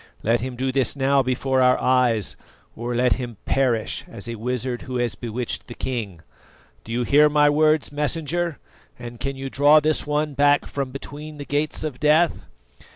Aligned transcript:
Let 0.23 0.39
him 0.41 0.55
do 0.55 0.71
this 0.71 0.95
now 0.95 1.21
before 1.21 1.61
our 1.61 1.79
eyes, 1.79 2.35
or 2.75 2.95
let 2.95 3.17
him 3.17 3.37
perish 3.45 4.03
as 4.07 4.27
a 4.27 4.33
wizard 4.33 4.81
who 4.81 4.95
has 4.95 5.13
bewitched 5.13 5.67
the 5.67 5.75
king. 5.75 6.21
Do 6.83 6.91
you 6.91 7.03
hear 7.03 7.29
my 7.29 7.51
words, 7.51 7.91
Messenger, 7.91 8.57
and 8.97 9.19
can 9.19 9.35
you 9.35 9.47
draw 9.47 9.79
this 9.79 10.07
one 10.07 10.33
back 10.33 10.65
from 10.65 10.89
between 10.89 11.37
the 11.37 11.45
Gates 11.45 11.83
of 11.83 11.99
Death?" 11.99 12.47